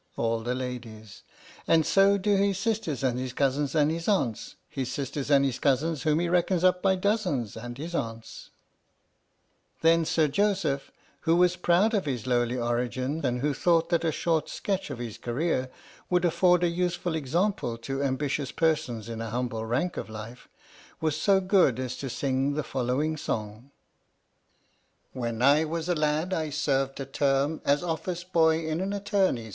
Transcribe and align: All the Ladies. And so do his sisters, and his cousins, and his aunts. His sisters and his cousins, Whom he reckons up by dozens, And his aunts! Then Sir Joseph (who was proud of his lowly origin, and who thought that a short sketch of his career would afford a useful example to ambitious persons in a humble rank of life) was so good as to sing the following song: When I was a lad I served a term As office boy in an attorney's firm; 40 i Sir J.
All 0.17 0.39
the 0.39 0.55
Ladies. 0.55 1.21
And 1.67 1.85
so 1.85 2.17
do 2.17 2.35
his 2.35 2.57
sisters, 2.57 3.03
and 3.03 3.19
his 3.19 3.33
cousins, 3.33 3.75
and 3.75 3.91
his 3.91 4.07
aunts. 4.07 4.55
His 4.67 4.91
sisters 4.91 5.29
and 5.29 5.45
his 5.45 5.59
cousins, 5.59 6.01
Whom 6.01 6.17
he 6.17 6.27
reckons 6.27 6.63
up 6.63 6.81
by 6.81 6.95
dozens, 6.95 7.55
And 7.55 7.77
his 7.77 7.93
aunts! 7.93 8.49
Then 9.81 10.03
Sir 10.05 10.27
Joseph 10.27 10.91
(who 11.19 11.35
was 11.35 11.55
proud 11.55 11.93
of 11.93 12.05
his 12.07 12.25
lowly 12.25 12.57
origin, 12.57 13.23
and 13.23 13.41
who 13.41 13.53
thought 13.53 13.89
that 13.89 14.03
a 14.03 14.11
short 14.11 14.49
sketch 14.49 14.89
of 14.89 14.97
his 14.97 15.19
career 15.19 15.69
would 16.09 16.25
afford 16.25 16.63
a 16.63 16.67
useful 16.67 17.13
example 17.13 17.77
to 17.77 18.01
ambitious 18.01 18.51
persons 18.51 19.07
in 19.07 19.21
a 19.21 19.29
humble 19.29 19.67
rank 19.67 19.97
of 19.97 20.09
life) 20.09 20.47
was 20.99 21.15
so 21.15 21.39
good 21.39 21.77
as 21.77 21.95
to 21.97 22.09
sing 22.09 22.55
the 22.55 22.63
following 22.63 23.17
song: 23.17 23.69
When 25.13 25.43
I 25.43 25.63
was 25.65 25.87
a 25.87 25.93
lad 25.93 26.33
I 26.33 26.49
served 26.49 26.99
a 26.99 27.05
term 27.05 27.61
As 27.63 27.83
office 27.83 28.23
boy 28.23 28.65
in 28.65 28.81
an 28.81 28.93
attorney's 28.93 28.99
firm; 29.01 29.35
40 29.35 29.39
i 29.39 29.43
Sir 29.43 29.47
J. 29.49 29.49